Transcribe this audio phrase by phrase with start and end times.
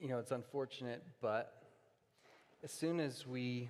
[0.00, 1.62] You know, it's unfortunate, but
[2.64, 3.68] as soon as we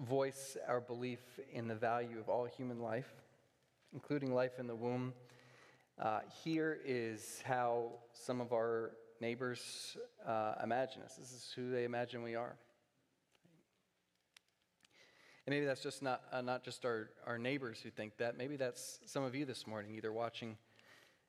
[0.00, 1.20] voice our belief
[1.52, 3.08] in the value of all human life,
[3.92, 5.12] including life in the womb,
[5.96, 9.96] uh, here is how some of our neighbors
[10.26, 11.14] uh, imagine us.
[11.14, 12.56] This is who they imagine we are.
[15.46, 18.36] And maybe that's just not, uh, not just our, our neighbors who think that.
[18.36, 20.56] Maybe that's some of you this morning, either watching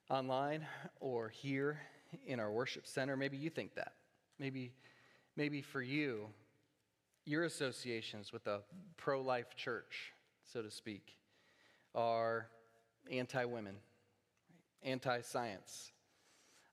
[0.10, 0.66] online
[0.99, 1.80] or here
[2.26, 3.16] in our worship center.
[3.16, 3.94] Maybe you think that.
[4.39, 4.71] Maybe,
[5.35, 6.27] maybe for you,
[7.25, 8.62] your associations with a
[8.98, 11.17] pro life church, so to speak,
[11.93, 12.48] are
[13.12, 13.75] anti women,
[14.81, 15.91] anti science,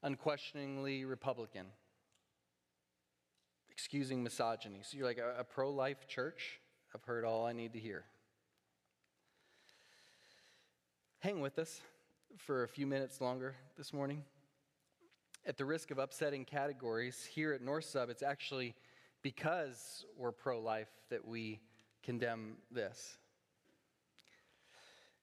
[0.02, 1.66] unquestioningly Republican,
[3.70, 4.80] excusing misogyny.
[4.82, 6.60] So you're like a, a pro life church?
[6.94, 8.04] I've heard all I need to hear.
[11.18, 11.80] Hang with us
[12.36, 14.22] for a few minutes longer this morning.
[15.46, 18.74] At the risk of upsetting categories, here at North Sub, it's actually
[19.22, 21.60] because we're pro life that we
[22.02, 23.16] condemn this.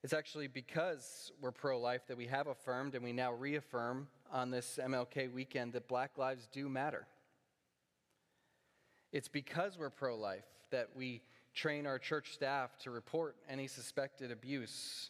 [0.02, 4.50] It's actually because we're pro life that we have affirmed and we now reaffirm on
[4.50, 7.06] this MLK weekend that black lives do matter.
[9.12, 11.22] It's because we're pro life that we
[11.54, 15.10] train our church staff to report any suspected abuse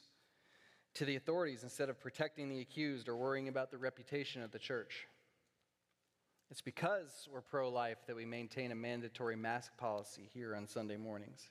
[0.95, 4.59] to the authorities instead of protecting the accused or worrying about the reputation of the
[4.59, 5.07] church.
[6.51, 10.97] It's because we're pro life that we maintain a mandatory mask policy here on Sunday
[10.97, 11.49] mornings.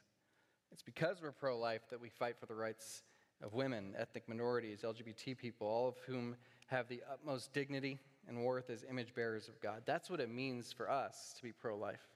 [0.71, 3.03] It's because we're pro life that we fight for the rights
[3.43, 6.37] of women, ethnic minorities, LGBT people, all of whom
[6.69, 7.99] have the utmost dignity
[8.29, 9.83] and worth as image bearers of God.
[9.85, 12.07] That's what it means for us to be pro life.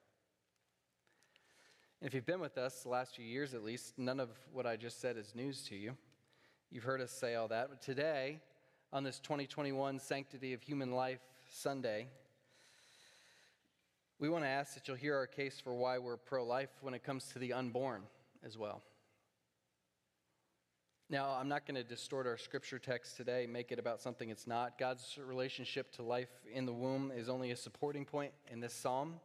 [2.00, 4.66] And if you've been with us the last few years at least, none of what
[4.66, 5.96] I just said is news to you.
[6.70, 7.68] You've heard us say all that.
[7.68, 8.40] But today,
[8.92, 12.08] on this 2021 Sanctity of Human Life Sunday,
[14.18, 16.92] we want to ask that you'll hear our case for why we're pro life when
[16.92, 18.02] it comes to the unborn
[18.44, 18.82] as well.
[21.08, 24.48] Now, I'm not going to distort our scripture text today, make it about something it's
[24.48, 24.76] not.
[24.76, 29.20] God's relationship to life in the womb is only a supporting point in this psalm,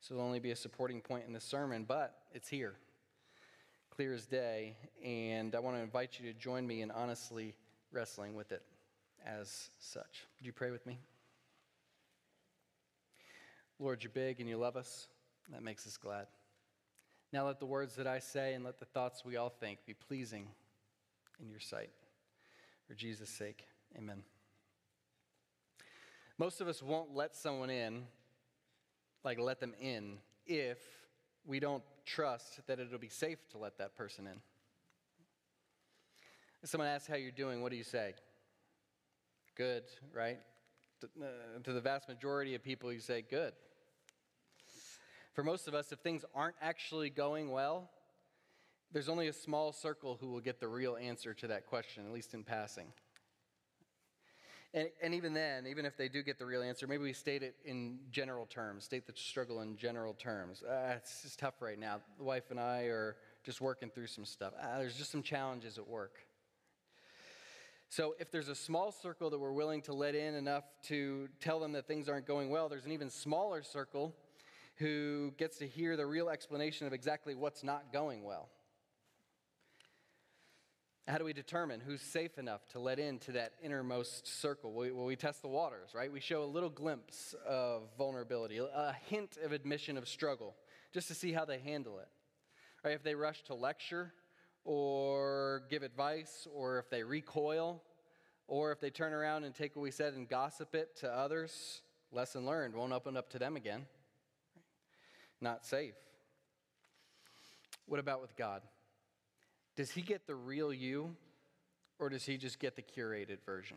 [0.00, 2.76] so it'll only be a supporting point in this sermon, but it's here
[3.96, 7.54] clear as day, and I want to invite you to join me in honestly
[7.90, 8.60] wrestling with it
[9.26, 10.26] as such.
[10.38, 10.98] Would you pray with me?
[13.78, 15.08] Lord, you're big and you love us.
[15.50, 16.26] That makes us glad.
[17.32, 19.94] Now let the words that I say and let the thoughts we all think be
[19.94, 20.48] pleasing
[21.40, 21.88] in your sight.
[22.86, 23.64] For Jesus' sake,
[23.96, 24.24] amen.
[26.36, 28.02] Most of us won't let someone in,
[29.24, 30.80] like let them in, if
[31.46, 34.40] we don't trust that it'll be safe to let that person in.
[36.62, 38.14] If someone asks how you're doing, what do you say?
[39.56, 39.84] Good,
[40.14, 40.38] right?
[41.00, 43.52] To, uh, to the vast majority of people, you say good.
[45.34, 47.90] For most of us, if things aren't actually going well,
[48.92, 52.12] there's only a small circle who will get the real answer to that question, at
[52.12, 52.86] least in passing.
[54.76, 57.42] And, and, even then, even if they do get the real answer, maybe we state
[57.42, 60.62] it in general terms, state the struggle in general terms.
[60.62, 62.00] Uh, it's just tough right now.
[62.18, 64.52] The wife and I are just working through some stuff.
[64.60, 66.18] Uh, there's just some challenges at work.
[67.88, 71.58] So, if there's a small circle that we're willing to let in enough to tell
[71.58, 74.14] them that things aren't going well, there's an even smaller circle
[74.76, 78.50] who gets to hear the real explanation of exactly what's not going well.
[81.08, 84.72] How do we determine who's safe enough to let into that innermost circle?
[84.72, 86.10] Well, we test the waters, right?
[86.10, 90.56] We show a little glimpse of vulnerability, a hint of admission of struggle,
[90.92, 92.08] just to see how they handle it.
[92.84, 92.94] Right?
[92.94, 94.14] If they rush to lecture
[94.64, 97.82] or give advice, or if they recoil,
[98.48, 101.82] or if they turn around and take what we said and gossip it to others,
[102.10, 103.86] lesson learned, won't open up to them again.
[105.40, 105.94] Not safe.
[107.86, 108.62] What about with God?
[109.76, 111.14] Does he get the real you,
[111.98, 113.76] or does he just get the curated version?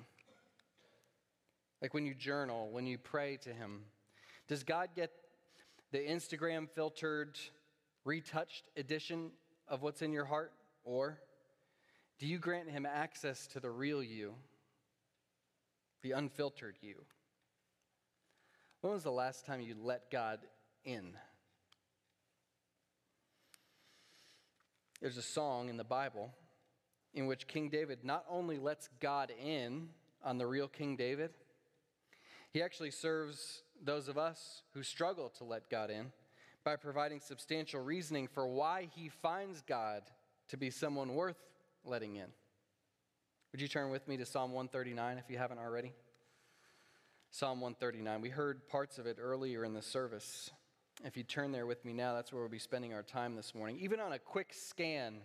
[1.82, 3.82] Like when you journal, when you pray to him,
[4.48, 5.12] does God get
[5.92, 7.38] the Instagram filtered,
[8.06, 9.32] retouched edition
[9.68, 10.54] of what's in your heart?
[10.84, 11.20] Or
[12.18, 14.34] do you grant him access to the real you,
[16.02, 16.96] the unfiltered you?
[18.82, 20.40] When was the last time you let God
[20.86, 21.14] in?
[25.02, 26.34] There's a song in the Bible
[27.14, 29.90] in which King David not only lets God in
[30.24, 31.32] on the real King David,
[32.52, 36.12] he actually serves those of us who struggle to let God in
[36.66, 40.04] by providing substantial reasoning for why he finds God
[40.50, 41.38] to be someone worth
[41.86, 42.28] letting in.
[43.52, 45.94] Would you turn with me to Psalm 139 if you haven't already?
[47.32, 48.22] Psalm 139.
[48.22, 50.52] We heard parts of it earlier in the service.
[51.06, 53.56] If you turn there with me now, that's where we'll be spending our time this
[53.56, 53.80] morning.
[53.80, 55.16] Even on a quick scan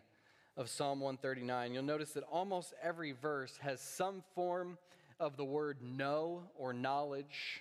[0.57, 4.79] of Psalm 139, you'll notice that almost every verse has some form
[5.19, 7.61] of the word know or knowledge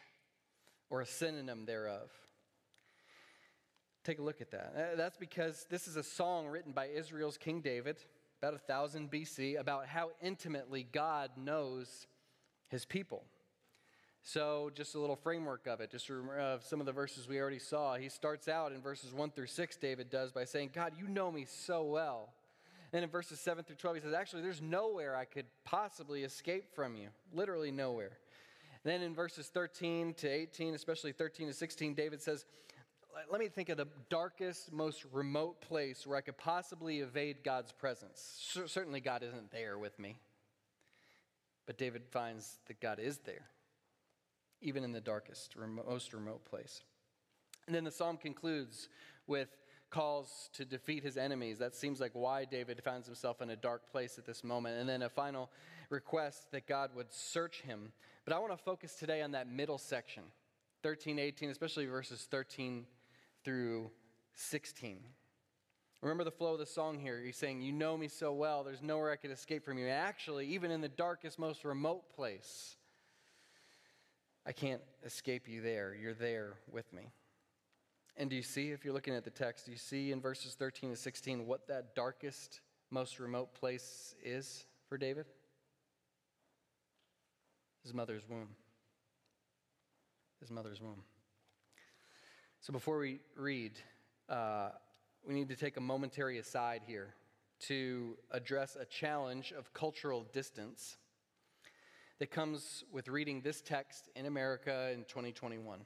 [0.91, 2.11] or a synonym thereof.
[4.03, 4.73] Take a look at that.
[4.77, 7.97] Uh, that's because this is a song written by Israel's King David
[8.43, 12.05] about 1000 BC about how intimately God knows
[12.67, 13.23] his people.
[14.25, 17.59] So, just a little framework of it, just of some of the verses we already
[17.59, 17.95] saw.
[17.95, 21.29] He starts out in verses 1 through 6, David does, by saying, God, you know
[21.29, 22.29] me so well.
[22.93, 26.73] And in verses 7 through 12, he says, Actually, there's nowhere I could possibly escape
[26.73, 27.09] from you.
[27.33, 28.17] Literally nowhere.
[28.85, 32.45] Then in verses 13 to 18, especially 13 to 16, David says,
[33.29, 37.73] Let me think of the darkest, most remote place where I could possibly evade God's
[37.73, 38.37] presence.
[38.67, 40.15] Certainly, God isn't there with me.
[41.65, 43.47] But David finds that God is there
[44.63, 45.55] even in the darkest,
[45.85, 46.81] most remote place.
[47.67, 48.89] And then the psalm concludes
[49.27, 49.49] with
[49.89, 51.59] calls to defeat his enemies.
[51.59, 54.79] That seems like why David finds himself in a dark place at this moment.
[54.79, 55.49] And then a final
[55.89, 57.91] request that God would search him.
[58.25, 60.23] But I want to focus today on that middle section
[60.81, 62.85] 13, 18, especially verses 13
[63.45, 63.91] through
[64.33, 64.99] 16.
[66.01, 67.21] Remember the flow of the song here.
[67.23, 69.85] He's saying, You know me so well, there's nowhere I could escape from you.
[69.85, 72.75] And actually, even in the darkest, most remote place,
[74.45, 75.95] I can't escape you there.
[75.95, 77.11] You're there with me.
[78.17, 80.53] And do you see, if you're looking at the text, do you see in verses
[80.53, 82.61] 13 to 16 what that darkest,
[82.91, 85.25] most remote place is for David?
[87.83, 88.49] His mother's womb.
[90.39, 91.03] His mother's womb.
[92.59, 93.79] So before we read,
[94.29, 94.69] uh,
[95.25, 97.15] we need to take a momentary aside here
[97.61, 100.97] to address a challenge of cultural distance
[102.23, 105.81] that comes with reading this text in America in 2021.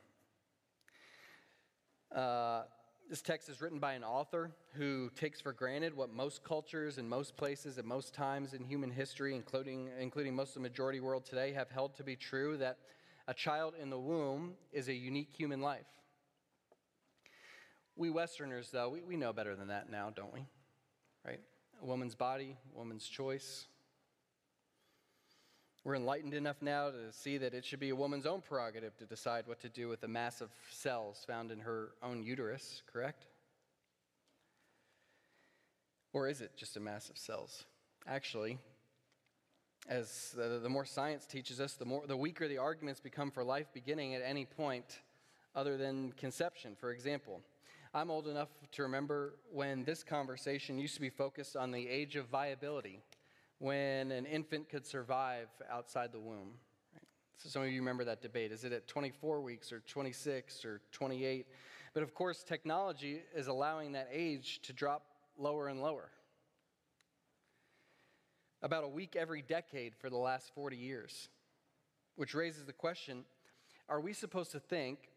[2.15, 2.61] Uh,
[3.09, 7.09] this text is written by an author who takes for granted what most cultures and
[7.09, 11.25] most places at most times in human history, including, including most of the majority world
[11.25, 12.77] today, have held to be true that
[13.27, 15.87] a child in the womb is a unique human life.
[17.95, 20.45] We Westerners, though, we, we know better than that now, don't we?
[21.25, 21.41] Right?
[21.81, 23.65] A woman's body, woman's choice,
[25.87, 29.05] we're enlightened enough now to see that it should be a woman's own prerogative to
[29.05, 33.27] decide what to do with the mass of cells found in her own uterus, correct?
[36.11, 37.63] Or is it just a mass of cells?
[38.05, 38.57] Actually,
[39.87, 43.45] as the, the more science teaches us, the, more, the weaker the arguments become for
[43.45, 44.99] life beginning at any point
[45.55, 46.75] other than conception.
[46.77, 47.39] For example,
[47.93, 52.17] I'm old enough to remember when this conversation used to be focused on the age
[52.17, 53.03] of viability
[53.59, 56.53] when an infant could survive outside the womb.
[57.37, 58.51] So some of you remember that debate.
[58.51, 61.45] Is it at 24 weeks or 26 or 28?
[61.93, 65.03] But of course, technology is allowing that age to drop
[65.37, 66.09] lower and lower.
[68.63, 71.29] About a week every decade for the last 40 years,
[72.15, 73.23] which raises the question
[73.89, 75.11] are we supposed to think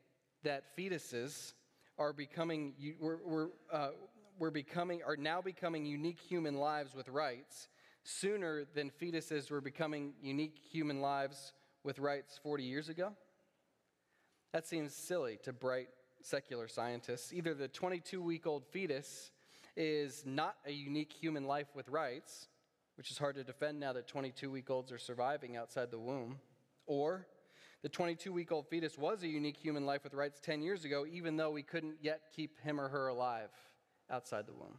[0.45, 1.55] that fetuses
[1.99, 3.91] are becoming, we're, we're, uh,
[4.39, 7.69] we're becoming, are now becoming unique human lives with rights
[8.05, 11.53] sooner than fetuses were becoming unique human lives
[11.85, 13.13] with rights 40 years ago?
[14.53, 15.89] That seems silly to bright
[16.23, 17.33] secular scientists.
[17.33, 19.31] Either the 22 week old fetus
[19.77, 22.49] is not a unique human life with rights,
[22.97, 26.39] which is hard to defend now that 22 week olds are surviving outside the womb,
[26.87, 27.27] or
[27.83, 31.07] the 22 week old fetus was a unique human life with rights 10 years ago,
[31.11, 33.51] even though we couldn't yet keep him or her alive
[34.11, 34.79] outside the womb.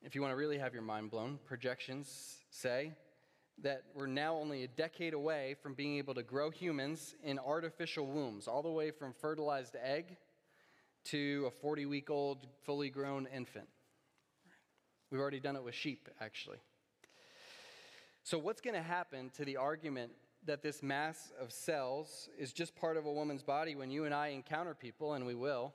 [0.00, 2.92] If you want to really have your mind blown, projections say
[3.62, 8.06] that we're now only a decade away from being able to grow humans in artificial
[8.06, 10.16] wombs, all the way from fertilized egg
[11.06, 13.66] to a 40 week old, fully grown infant.
[15.10, 16.58] We've already done it with sheep, actually.
[18.22, 20.12] So, what's going to happen to the argument
[20.46, 24.14] that this mass of cells is just part of a woman's body when you and
[24.14, 25.74] I encounter people, and we will,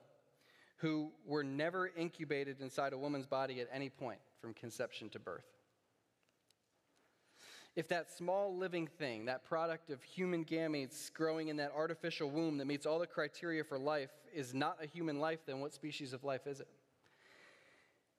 [0.78, 5.46] who were never incubated inside a woman's body at any point from conception to birth.
[7.76, 12.58] If that small living thing, that product of human gametes growing in that artificial womb
[12.58, 16.14] that meets all the criteria for life, is not a human life, then what species
[16.14, 16.68] of life is it?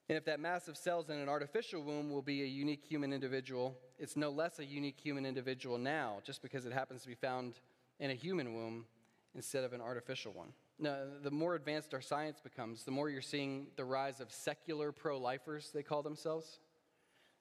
[0.08, 3.12] And if that mass of cells in an artificial womb will be a unique human
[3.12, 7.14] individual, it's no less a unique human individual now, just because it happens to be
[7.14, 7.60] found
[8.00, 8.86] in a human womb
[9.34, 10.52] instead of an artificial one.
[10.78, 14.90] Now, the more advanced our science becomes, the more you're seeing the rise of secular
[14.90, 16.58] pro lifers, they call themselves.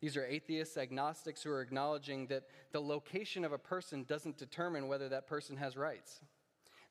[0.02, 4.88] These are atheists, agnostics who are acknowledging that the location of a person doesn't determine
[4.88, 6.20] whether that person has rights.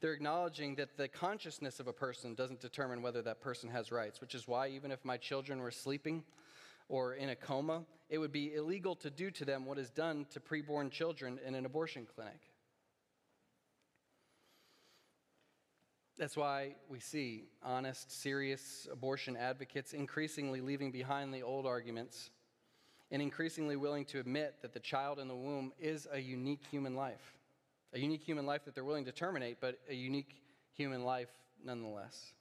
[0.00, 4.20] They're acknowledging that the consciousness of a person doesn't determine whether that person has rights,
[4.20, 6.24] which is why, even if my children were sleeping
[6.88, 10.26] or in a coma, it would be illegal to do to them what is done
[10.30, 12.40] to preborn children in an abortion clinic.
[16.22, 22.30] That's why we see honest, serious abortion advocates increasingly leaving behind the old arguments
[23.10, 26.94] and increasingly willing to admit that the child in the womb is a unique human
[26.94, 27.36] life
[27.92, 30.36] a unique human life that they're willing to terminate, but a unique
[30.76, 31.30] human life
[31.64, 32.34] nonetheless.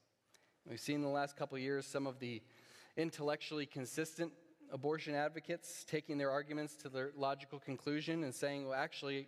[0.70, 2.40] We've seen in the last couple years some of the
[2.98, 4.32] intellectually consistent
[4.72, 9.28] abortion advocates taking their arguments to their logical conclusion and saying, well, actually,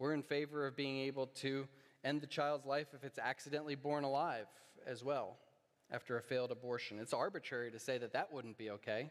[0.00, 1.68] we're in favor of being able to
[2.04, 4.46] end the child's life if it's accidentally born alive
[4.86, 5.36] as well
[5.90, 6.98] after a failed abortion.
[6.98, 9.10] It's arbitrary to say that that wouldn't be okay,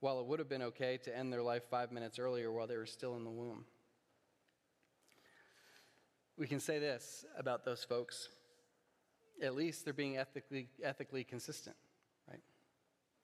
[0.00, 2.76] while it would have been okay to end their life five minutes earlier while they
[2.76, 3.64] were still in the womb
[6.38, 8.28] we can say this about those folks
[9.42, 11.74] at least they're being ethically, ethically consistent,
[12.28, 12.40] right?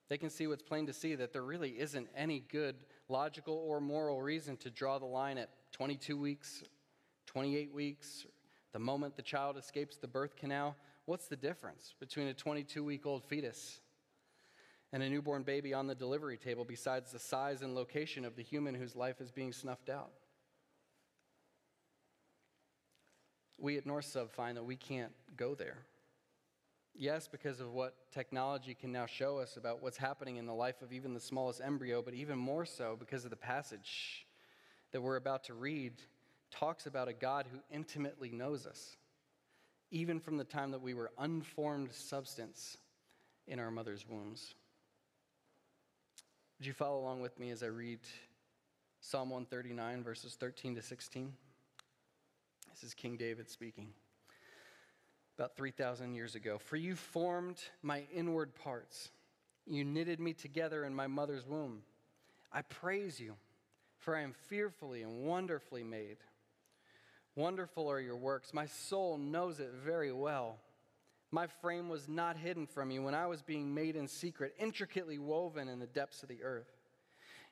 [0.09, 2.77] They can see what's plain to see that there really isn't any good
[3.09, 6.65] logical or moral reason to draw the line at 22 weeks,
[7.27, 8.27] 28 weeks,
[8.79, 10.77] the moment the child escapes the birth canal.
[11.05, 13.81] What's the difference between a 22 week old fetus
[14.93, 18.43] and a newborn baby on the delivery table besides the size and location of the
[18.45, 20.13] human whose life is being snuffed out?
[23.59, 25.79] we at North Sub find that we can't go there.
[26.95, 30.83] Yes, because of what technology can now show us about what's happening in the life
[30.83, 34.25] of even the smallest embryo, but even more so because of the passage
[34.93, 35.95] that we're about to read
[36.51, 38.97] talks about a God who intimately knows us,
[39.91, 42.77] even from the time that we were unformed substance
[43.47, 44.55] in our mother's wombs.
[46.59, 48.01] Would you follow along with me as I read
[49.01, 51.33] Psalm 139, verses 13 to 16?
[52.71, 53.89] This is King David speaking.
[55.39, 56.59] About 3,000 years ago.
[56.59, 59.11] For you formed my inward parts,
[59.67, 61.83] you knitted me together in my mother's womb.
[62.53, 63.35] I praise you,
[63.99, 66.17] for I am fearfully and wonderfully made.
[67.39, 68.53] Wonderful are your works.
[68.53, 70.57] My soul knows it very well.
[71.31, 75.19] My frame was not hidden from you when I was being made in secret, intricately
[75.21, 76.67] woven in the depths of the earth.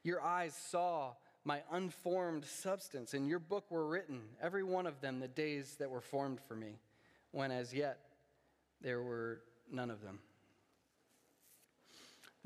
[0.02, 1.12] Your eyes saw
[1.44, 3.14] my unformed substance.
[3.14, 6.56] and your book were written, every one of them, the days that were formed for
[6.56, 6.80] me,
[7.30, 8.00] when as yet
[8.80, 10.18] there were none of them.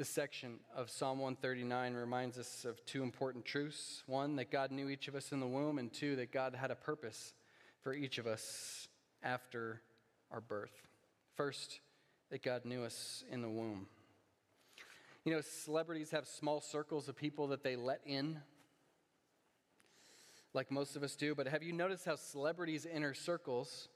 [0.00, 4.88] This section of Psalm 139 reminds us of two important truths one, that God knew
[4.88, 7.34] each of us in the womb, and two, that God had a purpose
[7.82, 8.88] for each of us
[9.22, 9.82] after
[10.30, 10.72] our birth.
[11.36, 11.80] First,
[12.30, 13.88] that God knew us in the womb.
[15.26, 18.40] You know, celebrities have small circles of people that they let in
[20.54, 23.88] like most of us do, but have you noticed how celebrities' inner circles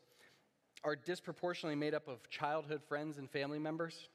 [0.84, 4.11] are disproportionately made up of childhood friends and family members?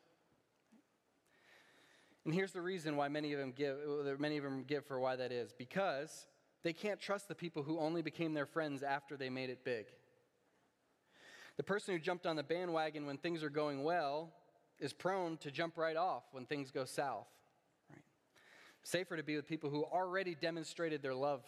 [2.25, 4.99] And here's the reason why many of them give uh, many of them give for
[4.99, 5.53] why that is.
[5.57, 6.27] Because
[6.63, 9.85] they can't trust the people who only became their friends after they made it big.
[11.57, 14.31] The person who jumped on the bandwagon when things are going well
[14.79, 17.27] is prone to jump right off when things go south.
[17.89, 18.01] Right?
[18.83, 21.43] Safer to be with people who already demonstrated their love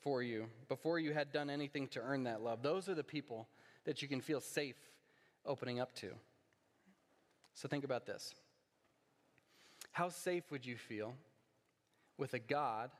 [0.00, 2.62] for you before you had done anything to earn that love.
[2.62, 3.48] Those are the people
[3.84, 4.76] that you can feel safe
[5.46, 6.10] opening up to.
[7.54, 8.34] So think about this.
[9.92, 11.14] How safe would you feel
[12.18, 12.90] with a God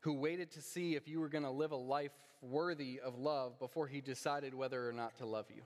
[0.00, 3.58] who waited to see if you were going to live a life worthy of love
[3.58, 5.62] before he decided whether or not to love you?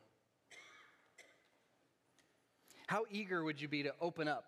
[2.87, 4.47] How eager would you be to open up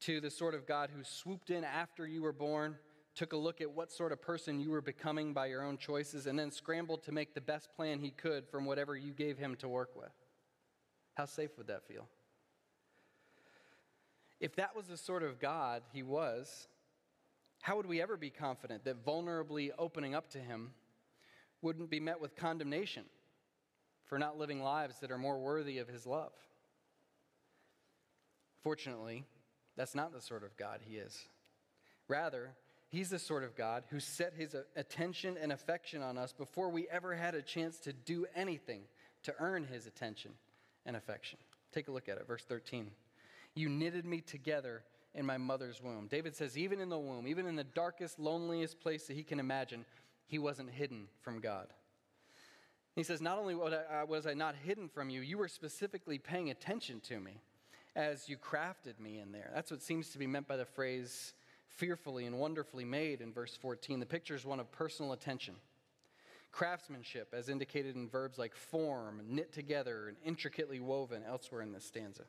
[0.00, 2.76] to the sort of God who swooped in after you were born?
[3.18, 6.28] took a look at what sort of person you were becoming by your own choices,
[6.28, 9.56] and then scrambled to make the best plan he could from whatever you gave him
[9.56, 10.12] to work with.
[11.14, 12.06] How safe would that feel?
[14.40, 16.68] If that was the sort of God he was,
[17.60, 20.72] how would we ever be confident that vulnerably opening up to him
[21.60, 23.04] wouldn't be met with condemnation
[24.06, 26.32] for not living lives that are more worthy of his love?
[28.62, 29.24] Fortunately,
[29.76, 31.26] that's not the sort of God he is.
[32.06, 32.54] Rather,
[32.90, 36.88] He's the sort of God who set his attention and affection on us before we
[36.88, 38.82] ever had a chance to do anything
[39.24, 40.32] to earn his attention
[40.86, 41.38] and affection.
[41.72, 42.90] Take a look at it, verse 13.
[43.58, 44.84] You knitted me together
[45.14, 46.06] in my mother's womb.
[46.06, 49.40] David says, even in the womb, even in the darkest, loneliest place that he can
[49.40, 49.84] imagine,
[50.26, 51.66] he wasn't hidden from God.
[52.94, 56.50] He says, Not only uh, was I not hidden from you, you were specifically paying
[56.50, 57.40] attention to me
[57.96, 59.50] as you crafted me in there.
[59.52, 61.34] That's what seems to be meant by the phrase
[61.66, 63.98] fearfully and wonderfully made in verse 14.
[63.98, 65.56] The picture is one of personal attention.
[66.52, 71.84] Craftsmanship, as indicated in verbs like form, knit together, and intricately woven elsewhere in this
[71.84, 72.22] stanza.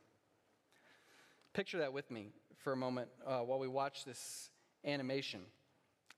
[1.53, 2.27] Picture that with me
[2.57, 4.51] for a moment uh, while we watch this
[4.85, 5.41] animation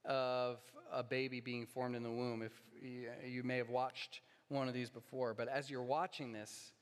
[0.04, 0.58] of
[0.92, 2.42] a baby being formed in the womb.
[2.42, 6.72] If you, you may have watched one of these before, but as you're watching this,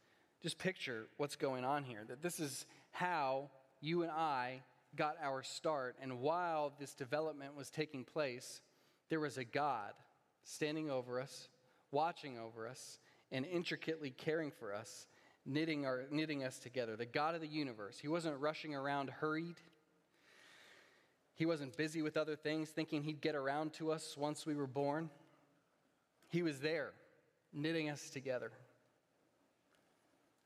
[0.42, 2.04] just picture what's going on here.
[2.09, 4.62] That this is how you and I
[4.97, 5.97] got our start.
[6.02, 8.62] And while this development was taking place,
[9.11, 9.92] there was a God
[10.42, 11.49] standing over us,
[11.92, 12.99] watching over us,
[13.30, 15.07] and intricately caring for us,
[15.50, 16.97] knitting, our, knitting us together.
[16.97, 17.99] The God of the universe.
[18.00, 19.57] He wasn't rushing around hurried.
[21.35, 24.66] He wasn't busy with other things, thinking he'd get around to us once we were
[24.66, 25.11] born.
[26.28, 26.92] He was there,
[27.52, 28.52] knitting us together.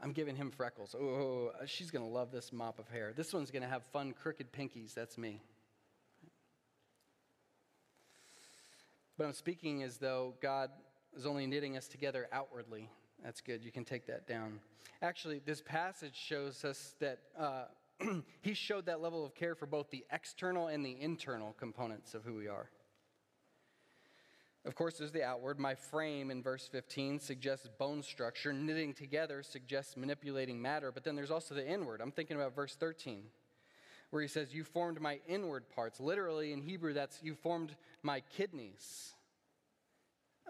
[0.01, 0.95] I'm giving him freckles.
[0.99, 3.13] Oh, oh, oh she's going to love this mop of hair.
[3.15, 4.95] This one's going to have fun, crooked pinkies.
[4.95, 5.43] That's me.
[9.17, 10.71] But I'm speaking as though God
[11.17, 12.91] is only knitting us together outwardly.
[13.25, 13.65] That's good.
[13.65, 14.61] You can take that down.
[15.01, 17.65] Actually, this passage shows us that uh,
[18.43, 22.23] he showed that level of care for both the external and the internal components of
[22.23, 22.69] who we are.
[24.67, 25.59] Of course, there's the outward.
[25.59, 28.53] My frame in verse 15 suggests bone structure.
[28.53, 30.93] Knitting together suggests manipulating matter.
[30.93, 32.03] But then there's also the inward.
[32.03, 33.25] I'm thinking about verse 13,
[34.11, 35.99] where he says, You formed my inward parts.
[35.99, 39.13] Literally in Hebrew, that's you formed my kidneys,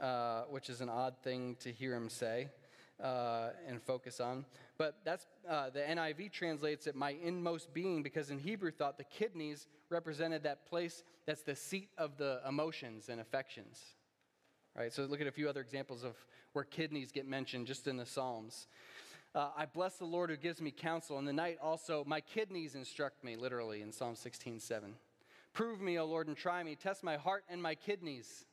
[0.01, 2.49] uh, which is an odd thing to hear him say
[3.03, 4.45] uh, and focus on.
[4.79, 9.05] But that's uh, the NIV translates it my inmost being because in Hebrew thought the
[9.05, 13.81] kidneys represented that place that's the seat of the emotions and affections.
[14.77, 14.93] Right?
[14.93, 16.17] So look at a few other examples of
[16.53, 18.67] where kidneys get mentioned just in the Psalms.
[19.35, 21.19] Uh, I bless the Lord who gives me counsel.
[21.19, 24.95] In the night also, my kidneys instruct me, literally, in Psalm 16, 7.
[25.53, 26.77] Prove me, O Lord, and try me.
[26.77, 28.45] Test my heart and my kidneys.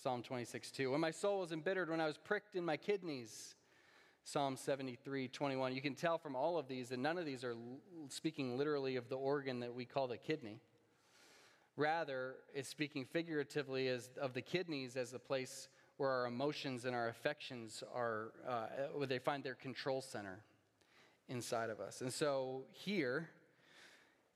[0.00, 0.92] Psalm 26, 2.
[0.92, 3.56] When my soul was embittered, when I was pricked in my kidneys.
[4.22, 5.74] Psalm 73, 21.
[5.74, 7.56] You can tell from all of these that none of these are
[8.10, 10.60] speaking literally of the organ that we call the kidney.
[11.78, 16.94] Rather, it's speaking figuratively as, of the kidneys as a place where our emotions and
[16.94, 20.40] our affections are, uh, where they find their control center
[21.28, 22.02] inside of us.
[22.02, 23.30] And so here,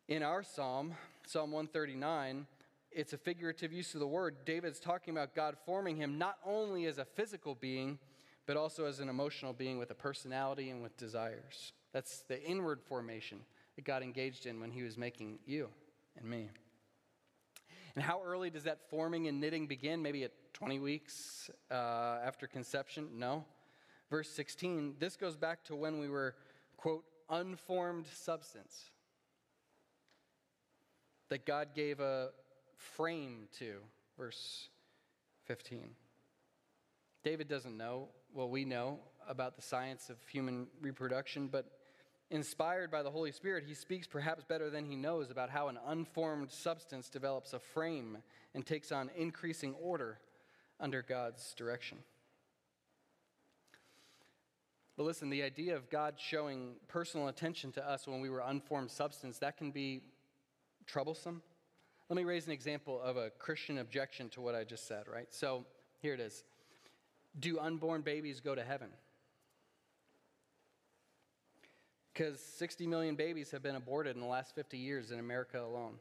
[0.08, 0.94] in our psalm,
[1.26, 2.46] Psalm 139,
[2.94, 4.44] it's a figurative use of the word.
[4.44, 7.98] David's talking about God forming him not only as a physical being,
[8.46, 11.72] but also as an emotional being with a personality and with desires.
[11.92, 13.40] That's the inward formation
[13.76, 15.68] that God engaged in when he was making you
[16.16, 16.50] and me.
[17.94, 20.02] And how early does that forming and knitting begin?
[20.02, 23.08] Maybe at 20 weeks uh, after conception?
[23.14, 23.44] No.
[24.10, 26.34] Verse 16, this goes back to when we were,
[26.76, 28.90] quote, unformed substance.
[31.28, 32.30] That God gave a
[32.96, 33.76] frame to,
[34.18, 34.68] verse
[35.46, 35.90] 15.
[37.24, 41.66] David doesn't know what we know about the science of human reproduction, but
[42.32, 45.78] Inspired by the Holy Spirit, he speaks perhaps better than he knows about how an
[45.86, 48.16] unformed substance develops a frame
[48.54, 50.18] and takes on increasing order
[50.80, 51.98] under God's direction.
[54.96, 58.90] But listen, the idea of God showing personal attention to us when we were unformed
[58.90, 60.00] substance, that can be
[60.86, 61.42] troublesome.
[62.08, 65.26] Let me raise an example of a Christian objection to what I just said, right?
[65.30, 65.64] So
[66.00, 66.44] here it is
[67.38, 68.88] Do unborn babies go to heaven?
[72.12, 75.94] because 60 million babies have been aborted in the last 50 years in America alone.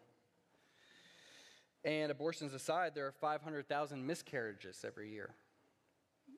[1.83, 5.31] And abortions aside, there are 500,000 miscarriages every year.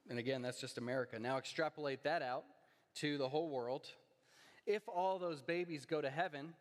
[0.09, 1.19] And again, that's just America.
[1.19, 2.43] Now extrapolate that out
[2.95, 3.87] to the whole world.
[4.65, 6.53] If all those babies go to heaven,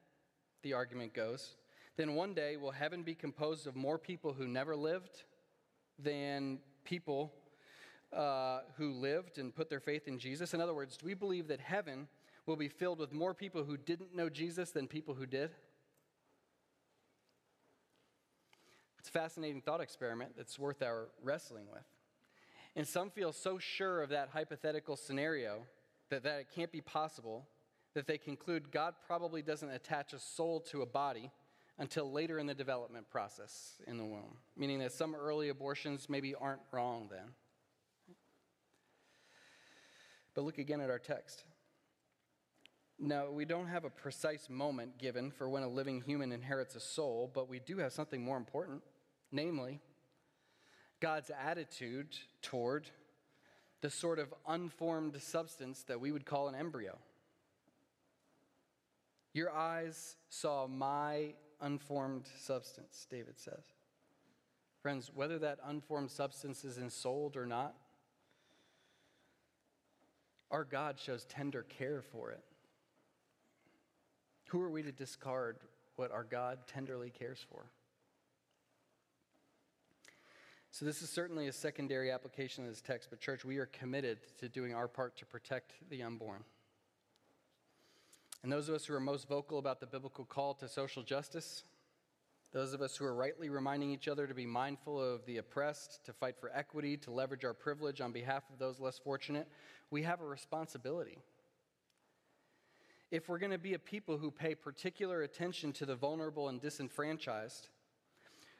[0.62, 1.54] the argument goes,
[1.96, 5.24] then one day will heaven be composed of more people who never lived
[5.98, 7.32] than people
[8.12, 10.54] uh, who lived and put their faith in Jesus?
[10.54, 12.08] In other words, do we believe that heaven
[12.46, 15.50] will be filled with more people who didn't know Jesus than people who did?
[18.98, 21.84] It's a fascinating thought experiment that's worth our wrestling with.
[22.76, 25.64] And some feel so sure of that hypothetical scenario
[26.08, 27.46] that, that it can't be possible
[27.94, 31.30] that they conclude God probably doesn't attach a soul to a body
[31.78, 36.34] until later in the development process in the womb, meaning that some early abortions maybe
[36.34, 37.34] aren't wrong then.
[40.34, 41.44] But look again at our text.
[42.98, 46.80] Now, we don't have a precise moment given for when a living human inherits a
[46.80, 48.82] soul, but we do have something more important,
[49.32, 49.80] namely,
[51.00, 52.88] God's attitude toward
[53.80, 56.96] the sort of unformed substance that we would call an embryo.
[59.34, 63.72] Your eyes saw my unformed substance, David says.
[64.82, 67.74] Friends, whether that unformed substance is ensouled or not,
[70.50, 72.42] our God shows tender care for it.
[74.48, 75.56] Who are we to discard
[75.96, 77.70] what our God tenderly cares for?
[80.72, 84.18] So, this is certainly a secondary application of this text, but, church, we are committed
[84.38, 86.44] to doing our part to protect the unborn.
[88.42, 91.64] And those of us who are most vocal about the biblical call to social justice,
[92.52, 96.04] those of us who are rightly reminding each other to be mindful of the oppressed,
[96.04, 99.48] to fight for equity, to leverage our privilege on behalf of those less fortunate,
[99.90, 101.18] we have a responsibility.
[103.10, 106.60] If we're going to be a people who pay particular attention to the vulnerable and
[106.60, 107.68] disenfranchised,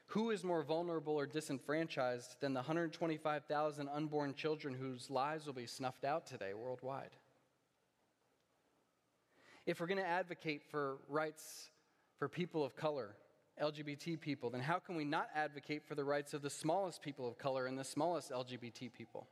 [0.07, 5.65] who is more vulnerable or disenfranchised than the 125,000 unborn children whose lives will be
[5.65, 7.15] snuffed out today worldwide?
[9.65, 11.69] If we're going to advocate for rights
[12.19, 13.15] for people of color,
[13.61, 17.27] LGBT people, then how can we not advocate for the rights of the smallest people
[17.27, 19.27] of color and the smallest LGBT people?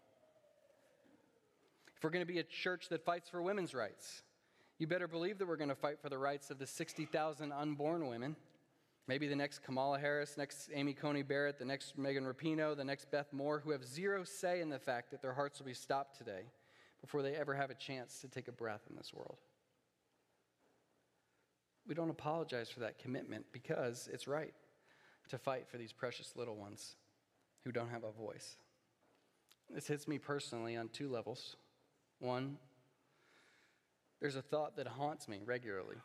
[1.97, 4.23] If we're going to be a church that fights for women's rights,
[4.79, 8.07] you better believe that we're going to fight for the rights of the 60,000 unborn
[8.07, 8.35] women.
[9.07, 13.11] Maybe the next Kamala Harris, next Amy Coney Barrett, the next Megan Rapinoe, the next
[13.11, 16.17] Beth Moore, who have zero say in the fact that their hearts will be stopped
[16.17, 16.43] today
[17.01, 19.37] before they ever have a chance to take a breath in this world.
[21.87, 24.53] We don't apologize for that commitment because it's right
[25.29, 26.95] to fight for these precious little ones
[27.63, 28.57] who don't have a voice.
[29.73, 31.55] This hits me personally on two levels.
[32.19, 32.57] One,
[34.19, 35.95] there's a thought that haunts me regularly.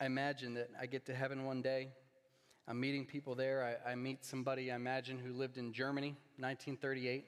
[0.00, 1.88] I imagine that I get to heaven one day.
[2.66, 3.78] I'm meeting people there.
[3.86, 7.24] I, I, meet somebody I imagine who lived in Germany, 1938.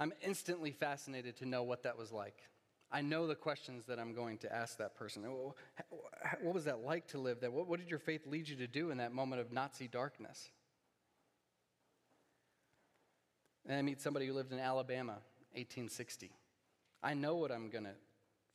[0.00, 2.36] I'm instantly fascinated to know what that was like.
[2.94, 5.24] I know the questions that I'm going to ask that person.
[6.42, 7.50] What was that like to live that?
[7.50, 10.50] What, did your faith lead you to do in that moment of Nazi darkness?
[13.66, 15.12] And I meet somebody who lived in Alabama,
[15.54, 16.32] 1860.
[17.02, 17.94] I know what I'm going to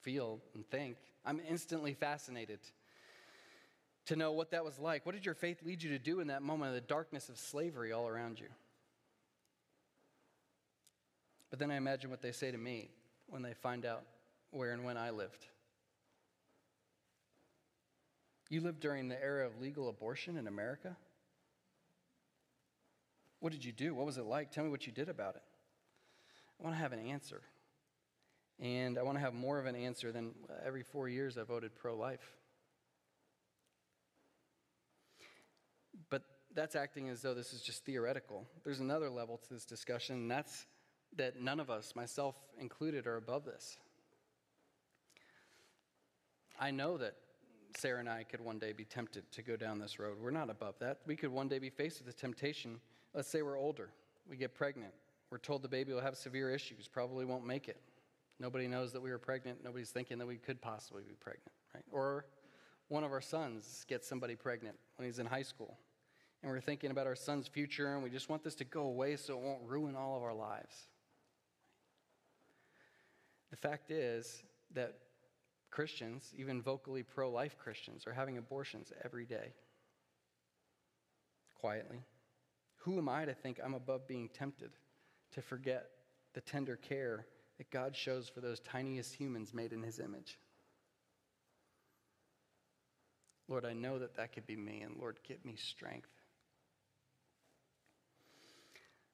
[0.01, 0.97] feel and think.
[1.25, 2.59] I'm instantly fascinated
[4.05, 5.05] to know what that was like.
[5.05, 7.39] What did your faith lead you to do in that moment of the darkness of
[7.39, 8.47] slavery all around you?
[11.49, 12.91] But then I imagine what they say to me
[13.27, 14.03] when they find out
[14.51, 15.45] where and when I lived.
[18.49, 20.95] You lived during the era of legal abortion in America?
[23.39, 23.93] What did you do?
[23.93, 24.51] What was it like?
[24.51, 25.43] Tell me what you did about it.
[26.59, 27.41] I want to have an answer.
[28.59, 30.31] And I want to have more of an answer than
[30.65, 32.35] every four years I voted pro life.
[36.09, 36.23] But
[36.55, 38.47] that's acting as though this is just theoretical.
[38.63, 40.65] There's another level to this discussion, and that's
[41.15, 43.77] that none of us, myself included, are above this.
[46.59, 47.15] I know that
[47.75, 50.17] Sarah and I could one day be tempted to go down this road.
[50.19, 50.99] We're not above that.
[51.05, 52.79] We could one day be faced with the temptation.
[53.13, 53.89] Let's say we're older,
[54.29, 54.93] we get pregnant,
[55.29, 57.79] we're told the baby will have severe issues, probably won't make it.
[58.39, 59.63] Nobody knows that we were pregnant.
[59.63, 61.83] Nobody's thinking that we could possibly be pregnant, right?
[61.91, 62.25] Or
[62.87, 65.77] one of our sons gets somebody pregnant when he's in high school.
[66.43, 69.15] And we're thinking about our son's future, and we just want this to go away
[69.15, 70.87] so it won't ruin all of our lives.
[73.49, 74.43] The fact is
[74.75, 74.93] that
[75.71, 79.53] Christians, even vocally pro life Christians, are having abortions every day.
[81.55, 82.03] Quietly.
[82.81, 84.71] Who am I to think I'm above being tempted
[85.33, 85.89] to forget
[86.33, 87.25] the tender care
[87.57, 90.37] that God shows for those tiniest humans made in his image?
[93.47, 96.09] Lord, I know that that could be me, and Lord, give me strength.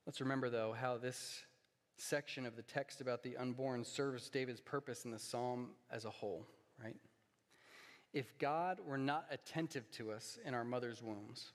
[0.05, 1.41] Let's remember, though, how this
[1.97, 6.09] section of the text about the unborn serves David's purpose in the psalm as a
[6.09, 6.45] whole,
[6.83, 6.95] right?
[8.13, 11.51] If God were not attentive to us in our mother's wombs,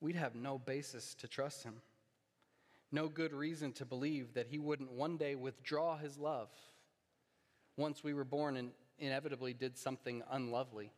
[0.00, 1.74] we'd have no basis to trust him,
[2.90, 6.48] no good reason to believe that he wouldn't one day withdraw his love
[7.76, 10.90] once we were born and inevitably did something unlovely.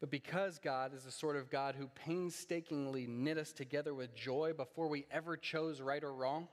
[0.00, 4.52] But because God is the sort of God who painstakingly knit us together with joy
[4.54, 6.48] before we ever chose right or wrong,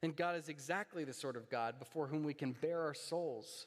[0.00, 3.66] then God is exactly the sort of God before whom we can bare our souls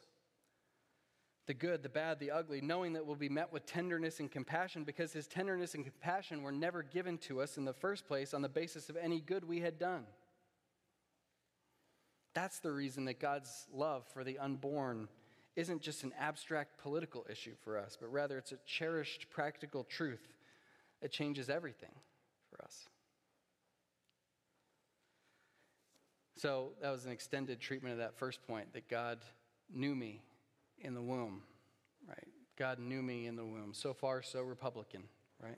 [1.47, 4.83] the good, the bad, the ugly, knowing that we'll be met with tenderness and compassion
[4.83, 8.41] because his tenderness and compassion were never given to us in the first place on
[8.41, 10.03] the basis of any good we had done.
[12.33, 15.07] That's the reason that God's love for the unborn
[15.57, 20.21] isn't just an abstract political issue for us, but rather it's a cherished practical truth
[21.01, 21.91] that changes everything
[22.49, 22.87] for us.
[26.35, 29.17] So that was an extended treatment of that first point that God
[29.73, 30.21] knew me
[30.79, 31.41] in the womb,
[32.07, 32.27] right?
[32.55, 33.73] God knew me in the womb.
[33.73, 35.03] So far, so Republican,
[35.41, 35.57] right?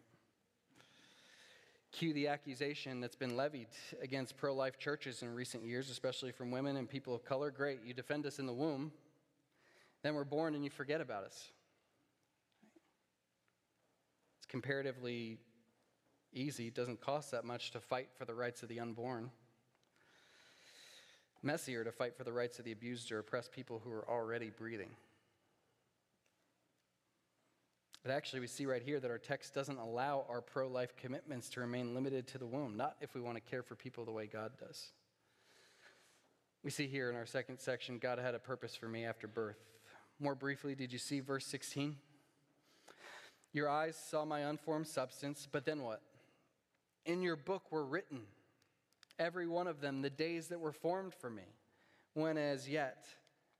[1.92, 3.68] Cue the accusation that's been levied
[4.02, 7.52] against pro life churches in recent years, especially from women and people of color.
[7.52, 8.94] Great, you defend us in the womb,
[10.04, 11.52] then we're born and you forget about us.
[14.38, 15.38] It's comparatively
[16.34, 19.32] easy, it doesn't cost that much to fight for the rights of the unborn.
[21.42, 24.50] Messier to fight for the rights of the abused or oppressed people who are already
[24.50, 24.90] breathing.
[28.04, 31.50] But actually, we see right here that our text doesn't allow our pro life commitments
[31.50, 34.12] to remain limited to the womb, not if we want to care for people the
[34.12, 34.92] way God does.
[36.64, 39.60] We see here in our second section, God had a purpose for me after birth.
[40.20, 41.96] More briefly, did you see verse 16?
[43.54, 46.02] Your eyes saw my unformed substance, but then what?
[47.06, 48.22] In your book were written,
[49.18, 51.56] every one of them, the days that were formed for me,
[52.14, 53.06] when as yet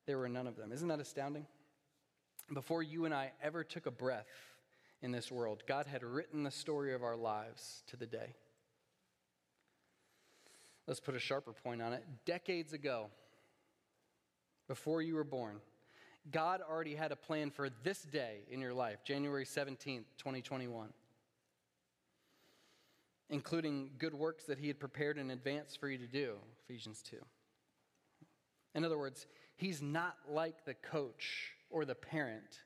[0.06, 0.72] there were none of them.
[0.72, 1.46] Isn't that astounding?
[2.54, 4.28] Before you and I ever took a breath
[5.02, 8.36] in this world, God had written the story of our lives to the day.
[10.88, 12.04] Let's put a sharper point on it.
[12.26, 13.10] Decades ago,
[14.68, 15.62] before you were born,
[16.32, 20.90] God already had a plan for this day in your life, January 17th, 2021,
[23.30, 27.18] including good works that He had prepared in advance for you to do, Ephesians 2.
[28.76, 32.60] In other words, He's not like the coach or the parent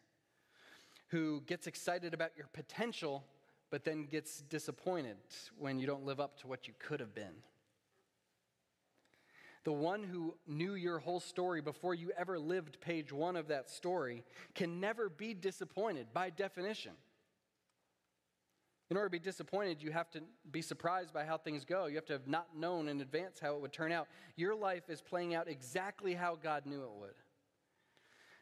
[1.07, 3.23] who gets excited about your potential
[3.73, 5.17] but then gets disappointed
[5.57, 7.33] when you don't live up to what you could have been.
[9.63, 13.69] The one who knew your whole story before you ever lived page one of that
[13.69, 14.23] story
[14.55, 16.93] can never be disappointed by definition.
[18.89, 20.21] In order to be disappointed, you have to
[20.51, 21.85] be surprised by how things go.
[21.85, 24.07] You have to have not known in advance how it would turn out.
[24.35, 27.15] Your life is playing out exactly how God knew it would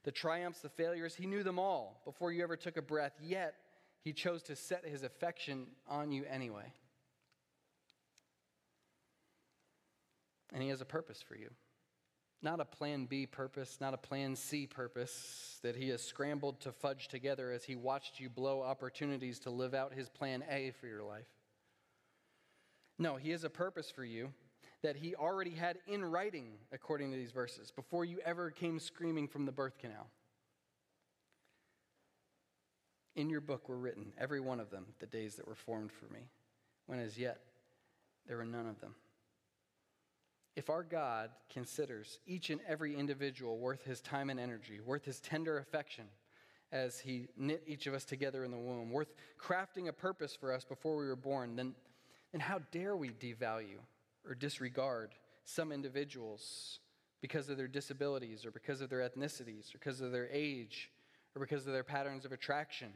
[0.04, 3.56] the triumphs, the failures, he knew them all before you ever took a breath, yet
[4.04, 6.74] he chose to set his affection on you anyway.
[10.52, 11.50] And he has a purpose for you.
[12.44, 16.72] Not a plan B purpose, not a plan C purpose that he has scrambled to
[16.72, 20.88] fudge together as he watched you blow opportunities to live out his plan A for
[20.88, 21.28] your life.
[22.98, 24.34] No, he has a purpose for you
[24.82, 29.28] that he already had in writing, according to these verses, before you ever came screaming
[29.28, 30.08] from the birth canal.
[33.16, 36.12] In your book were written, every one of them, the days that were formed for
[36.12, 36.22] me,
[36.88, 37.42] when as yet
[38.28, 38.96] there were none of them.
[40.56, 45.20] If our God considers each and every individual worth his time and energy, worth his
[45.22, 46.06] tender affection,
[46.72, 50.54] as he knit each of us together in the womb, worth crafting a purpose for
[50.54, 51.74] us before we were born, then,
[52.32, 53.80] then how dare we devalue
[54.28, 55.12] or disregard
[55.44, 56.80] some individuals
[57.22, 60.90] because of their disabilities or because of their ethnicities or because of their age
[61.36, 62.92] or because of their patterns of attraction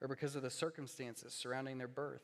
[0.00, 2.22] or because of the circumstances surrounding their birth.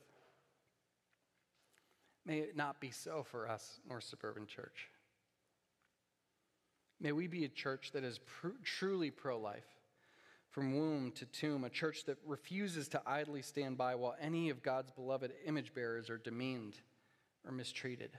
[2.27, 4.89] May it not be so for us, North Suburban Church.
[7.01, 9.67] May we be a church that is pr- truly pro life,
[10.51, 14.63] from womb to tomb, a church that refuses to idly stand by while any of
[14.63, 16.77] God's beloved image bearers are demeaned
[17.45, 18.11] or mistreated.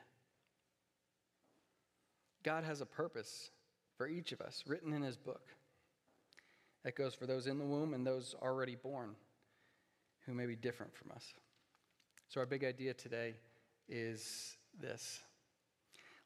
[2.43, 3.49] God has a purpose
[3.97, 5.47] for each of us written in his book.
[6.83, 9.15] That goes for those in the womb and those already born
[10.27, 11.33] who may be different from us.
[12.27, 13.35] So, our big idea today
[13.87, 15.21] is this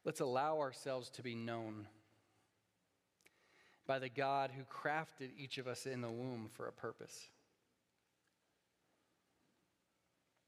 [0.05, 1.87] let's allow ourselves to be known
[3.85, 7.27] by the God who crafted each of us in the womb for a purpose.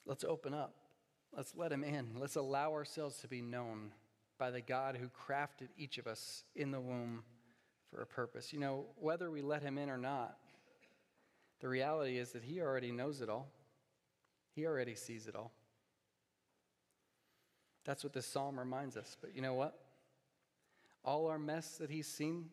[0.06, 0.76] Let's open up.
[1.36, 2.12] Let's let him in.
[2.20, 3.94] Let's allow ourselves to be known
[4.38, 7.24] by the God who crafted each of us in the womb
[7.90, 8.54] for a purpose.
[8.54, 10.38] You know, whether we let him in or not,
[11.62, 13.50] the reality is that he already knows it all,
[14.56, 15.52] he already sees it all.
[17.86, 19.18] That's what this psalm reminds us.
[19.20, 19.78] But you know what?
[21.04, 22.46] All our mess that he's seen,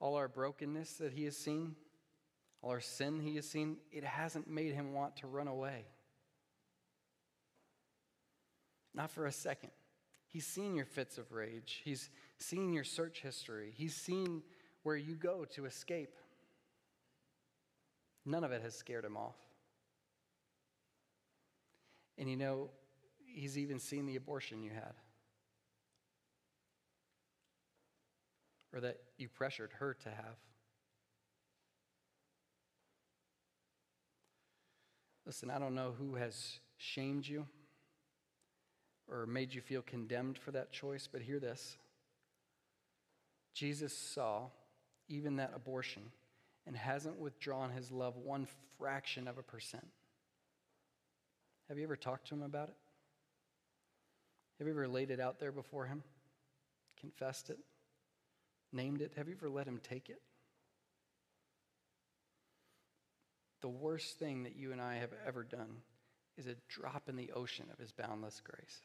[0.00, 1.74] all our brokenness that he has seen,
[2.60, 5.86] all our sin he has seen, it hasn't made him want to run away.
[8.94, 9.70] Not for a second.
[10.26, 11.80] He's seen your fits of rage.
[11.84, 13.72] He's seen your search history.
[13.74, 14.42] He's seen
[14.82, 16.14] where you go to escape.
[18.26, 19.36] None of it has scared him off.
[22.18, 22.70] And you know,
[23.34, 24.94] he's even seen the abortion you had.
[28.72, 30.36] Or that you pressured her to have.
[35.26, 37.46] Listen, I don't know who has shamed you
[39.10, 41.76] or made you feel condemned for that choice, but hear this.
[43.54, 44.46] Jesus saw
[45.08, 46.02] even that abortion
[46.66, 48.46] and hasn't withdrawn his love one
[48.78, 49.86] fraction of a percent.
[51.68, 52.76] Have you ever talked to him about it?
[54.58, 56.02] Have you ever laid it out there before him?
[57.00, 57.58] Confessed it?
[58.72, 59.12] Named it?
[59.16, 60.20] Have you ever let him take it?
[63.60, 65.82] The worst thing that you and I have ever done
[66.36, 68.80] is a drop in the ocean of his boundless grace.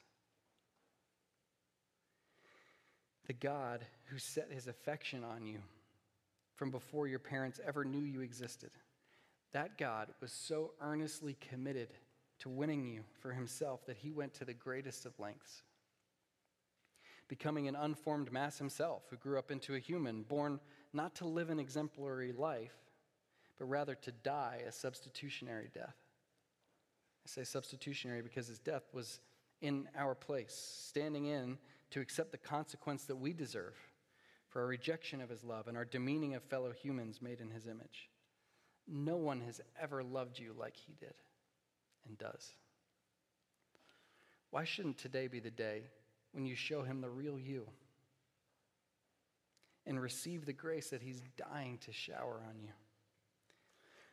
[3.27, 5.59] The God who set his affection on you
[6.55, 8.71] from before your parents ever knew you existed,
[9.53, 11.89] that God was so earnestly committed
[12.43, 15.63] to winning you for himself that he went to the greatest of lengths.
[17.29, 20.59] Becoming an unformed mass himself, who grew up into a human, born
[20.91, 22.75] not to live an exemplary life,
[23.57, 25.95] but rather to die a substitutionary death.
[27.25, 29.21] I say substitutionary because his death was
[29.61, 30.53] in our place,
[30.85, 31.57] standing in
[31.91, 33.77] to accept the consequence that we deserve
[34.49, 37.67] for our rejection of his love and our demeaning of fellow humans made in his
[37.67, 38.09] image.
[38.85, 41.13] No one has ever loved you like he did
[42.07, 42.51] and does.
[44.51, 45.83] Why shouldn't today be the day
[46.31, 47.67] when you show him the real you
[49.85, 52.69] and receive the grace that he's dying to shower on you?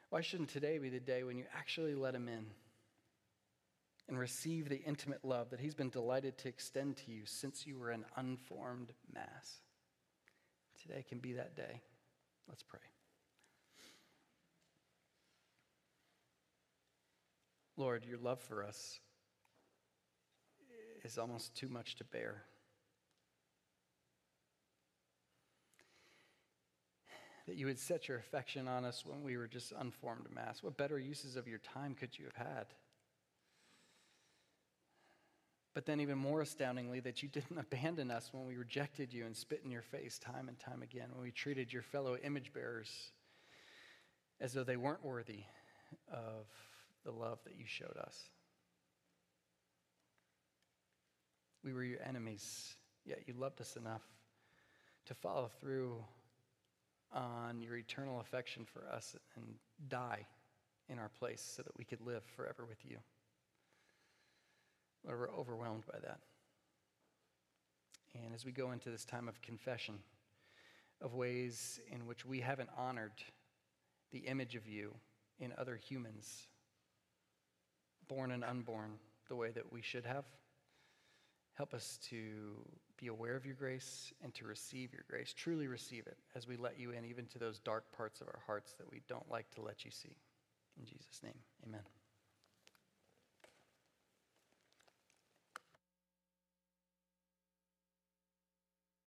[0.09, 2.47] Why shouldn't today be the day when you actually let him in
[4.09, 7.79] and receive the intimate love that he's been delighted to extend to you since you
[7.79, 9.61] were an unformed mass?
[10.83, 11.83] Today can be that day.
[12.49, 12.81] Let's pray.
[17.81, 19.01] Lord, your love for us
[21.03, 22.43] is almost too much to bear.
[27.49, 30.63] That you would set your affection on us when we were just unformed mass.
[30.63, 32.67] What better uses of your time could you have had?
[35.73, 39.35] But then, even more astoundingly, that you didn't abandon us when we rejected you and
[39.35, 43.13] spit in your face time and time again, when we treated your fellow image bearers
[44.39, 45.45] as though they weren't worthy
[46.13, 46.47] of
[47.05, 48.29] the love that you showed us.
[51.63, 54.03] We were your enemies, yet you loved us enough
[55.07, 56.03] to follow through
[57.13, 59.45] on your eternal affection for us and
[59.89, 60.27] die
[60.89, 62.97] in our place so that we could live forever with you.
[65.05, 66.21] Lord, we're overwhelmed by that.
[68.15, 69.99] And as we go into this time of confession
[71.01, 73.13] of ways in which we haven't honored
[74.13, 74.95] the image of you
[75.39, 76.49] in other humans,
[78.11, 78.91] born and unborn,
[79.29, 80.25] the way that we should have,
[81.55, 82.57] help us to
[82.99, 86.57] be aware of your grace and to receive your grace, truly receive it as we
[86.57, 89.51] let you in, even to those dark parts of our hearts that we don't like
[89.51, 90.17] to let you see.
[90.79, 92.00] In Jesus' name, amen.